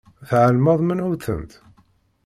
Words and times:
Tεelmeḍ 0.27 0.79
menhu-tent? 0.83 1.51